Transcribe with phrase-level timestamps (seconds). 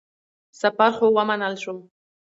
[0.59, 1.75] سفر خو ومنل شو.